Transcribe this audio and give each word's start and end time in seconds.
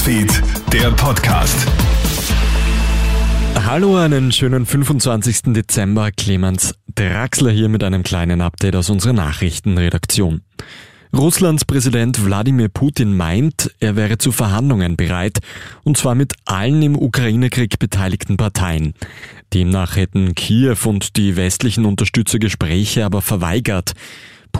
Newsfeed, 0.00 0.42
der 0.72 0.90
Podcast. 0.92 1.66
Hallo, 3.66 3.96
einen 3.96 4.32
schönen 4.32 4.64
25. 4.64 5.52
Dezember. 5.52 6.10
Clemens 6.10 6.74
Draxler 6.94 7.50
hier 7.50 7.68
mit 7.68 7.84
einem 7.84 8.02
kleinen 8.02 8.40
Update 8.40 8.76
aus 8.76 8.88
unserer 8.88 9.12
Nachrichtenredaktion. 9.12 10.40
Russlands 11.14 11.66
Präsident 11.66 12.24
Wladimir 12.24 12.70
Putin 12.70 13.14
meint, 13.14 13.74
er 13.78 13.94
wäre 13.94 14.16
zu 14.16 14.32
Verhandlungen 14.32 14.96
bereit, 14.96 15.40
und 15.82 15.98
zwar 15.98 16.14
mit 16.14 16.32
allen 16.46 16.80
im 16.80 16.96
Ukraine-Krieg 16.96 17.78
beteiligten 17.78 18.38
Parteien. 18.38 18.94
Demnach 19.52 19.96
hätten 19.96 20.34
Kiew 20.34 20.78
und 20.86 21.16
die 21.18 21.36
westlichen 21.36 21.84
Unterstützer 21.84 22.38
Gespräche 22.38 23.04
aber 23.04 23.20
verweigert. 23.20 23.92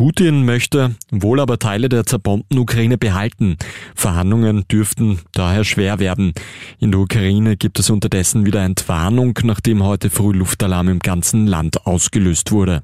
Putin 0.01 0.47
möchte 0.47 0.95
wohl 1.11 1.41
aber 1.41 1.59
Teile 1.59 1.91
der 1.91 2.07
zerbombten 2.07 2.59
Ukraine 2.59 2.97
behalten. 2.97 3.59
Verhandlungen 3.95 4.65
dürften 4.67 5.19
daher 5.33 5.63
schwer 5.63 5.99
werden. 5.99 6.33
In 6.79 6.91
der 6.91 7.01
Ukraine 7.01 7.59
gibt 7.59 7.79
es 7.79 7.91
unterdessen 7.91 8.47
wieder 8.47 8.65
Entwarnung, 8.65 9.39
nachdem 9.43 9.85
heute 9.85 10.09
früh 10.09 10.33
Luftalarm 10.33 10.89
im 10.89 11.01
ganzen 11.01 11.47
Land 11.47 11.85
ausgelöst 11.85 12.51
wurde. 12.51 12.83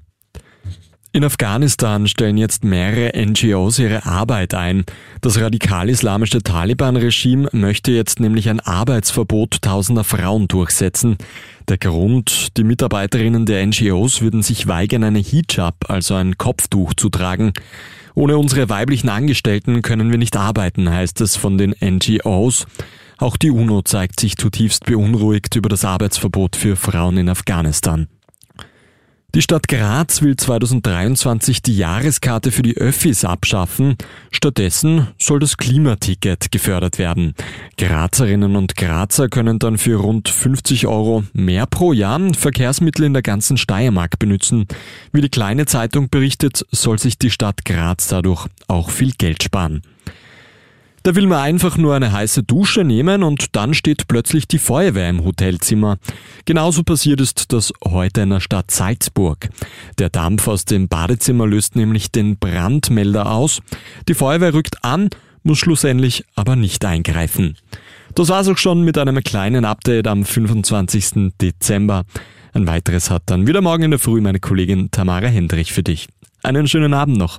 In 1.16 1.25
Afghanistan 1.25 2.06
stellen 2.09 2.37
jetzt 2.37 2.62
mehrere 2.62 3.19
NGOs 3.19 3.79
ihre 3.79 4.05
Arbeit 4.05 4.52
ein. 4.52 4.84
Das 5.23 5.41
radikal-islamische 5.41 6.43
Taliban-Regime 6.43 7.48
möchte 7.52 7.91
jetzt 7.93 8.20
nämlich 8.20 8.51
ein 8.51 8.61
Arbeitsverbot 8.61 9.62
tausender 9.62 10.05
Frauen 10.05 10.47
durchsetzen. 10.47 11.16
Der 11.69 11.79
Grund, 11.79 12.59
die 12.59 12.65
Mitarbeiterinnen 12.65 13.47
der 13.47 13.66
NGOs 13.66 14.21
würden 14.21 14.43
sich 14.43 14.66
weigern, 14.66 15.05
eine 15.05 15.21
Hijab, 15.21 15.88
also 15.88 16.16
ein 16.16 16.37
Kopftuch 16.37 16.93
zu 16.93 17.09
tragen. 17.09 17.55
Ohne 18.15 18.37
unsere 18.37 18.69
weiblichen 18.69 19.09
Angestellten 19.09 19.80
können 19.80 20.10
wir 20.10 20.19
nicht 20.19 20.37
arbeiten, 20.37 20.91
heißt 20.91 21.23
es 21.23 21.35
von 21.35 21.57
den 21.57 21.74
NGOs. 21.83 22.66
Auch 23.16 23.38
die 23.38 23.51
UNO 23.51 23.80
zeigt 23.80 24.21
sich 24.21 24.37
zutiefst 24.37 24.85
beunruhigt 24.85 25.57
über 25.57 25.71
das 25.71 25.82
Arbeitsverbot 25.87 26.57
für 26.57 26.76
Frauen 26.76 27.16
in 27.16 27.30
Afghanistan. 27.30 28.07
Die 29.37 29.42
Stadt 29.42 29.68
Graz 29.68 30.23
will 30.23 30.34
2023 30.34 31.60
die 31.60 31.76
Jahreskarte 31.76 32.51
für 32.51 32.62
die 32.62 32.79
Öffis 32.79 33.23
abschaffen. 33.23 33.96
Stattdessen 34.30 35.09
soll 35.18 35.40
das 35.40 35.59
Klimaticket 35.59 36.51
gefördert 36.51 36.98
werden. 36.98 37.34
Grazerinnen 37.76 38.57
und 38.57 38.76
Grazer 38.76 39.29
können 39.29 39.59
dann 39.59 39.76
für 39.76 39.96
rund 39.96 40.30
50 40.30 40.87
Euro 40.87 41.23
mehr 41.34 41.66
pro 41.66 41.92
Jahr 41.92 42.18
Verkehrsmittel 42.32 43.04
in 43.04 43.12
der 43.12 43.20
ganzen 43.20 43.59
Steiermark 43.59 44.18
benutzen. 44.18 44.68
Wie 45.12 45.20
die 45.20 45.29
kleine 45.29 45.66
Zeitung 45.66 46.09
berichtet, 46.09 46.64
soll 46.70 46.98
sich 46.98 47.18
die 47.18 47.30
Stadt 47.30 47.66
Graz 47.66 48.09
dadurch 48.09 48.46
auch 48.68 48.88
viel 48.88 49.12
Geld 49.18 49.42
sparen. 49.42 49.82
Da 51.07 51.15
will 51.15 51.29
man 51.29 51.38
einfach 51.38 51.76
nur 51.76 51.95
eine 51.95 52.10
heiße 52.10 52.43
Dusche 52.43 52.82
nehmen 52.82 53.23
und 53.23 53.54
dann 53.54 53.74
steht 53.74 54.09
plötzlich 54.09 54.49
die 54.49 54.59
Feuerwehr 54.59 55.09
im 55.09 55.24
Hotelzimmer. 55.24 55.98
Genauso 56.46 56.82
passiert 56.82 57.21
ist 57.21 57.52
das 57.52 57.73
heute 57.85 58.23
in 58.23 58.30
der 58.30 58.40
Stadt 58.40 58.73
Salzburg. 58.73 59.48
Der 60.01 60.10
Dampf 60.10 60.48
aus 60.48 60.65
dem 60.65 60.88
Badezimmer 60.88 61.46
löst 61.46 61.76
nämlich 61.76 62.10
den 62.10 62.38
Brandmelder 62.38 63.30
aus. 63.30 63.60
Die 64.09 64.15
Feuerwehr 64.15 64.53
rückt 64.53 64.82
an, 64.82 65.09
muss 65.44 65.59
schlussendlich 65.59 66.25
aber 66.34 66.56
nicht 66.56 66.84
eingreifen. 66.84 67.56
Das 68.16 68.28
war's 68.28 68.48
auch 68.48 68.59
schon 68.59 68.82
mit 68.82 68.98
einem 68.98 69.22
kleinen 69.22 69.65
Update 69.65 70.09
am 70.09 70.25
25. 70.25 71.34
Dezember. 71.41 72.03
Ein 72.53 72.66
weiteres 72.66 73.10
hat 73.10 73.22
dann 73.26 73.47
wieder 73.47 73.60
morgen 73.60 73.84
in 73.84 73.91
der 73.93 74.00
Früh 74.00 74.20
meine 74.20 74.41
Kollegin 74.41 74.91
Tamara 74.91 75.28
Hendrich 75.28 75.72
für 75.72 75.84
dich. 75.84 76.09
Einen 76.43 76.66
schönen 76.66 76.94
Abend 76.94 77.16
noch. 77.16 77.38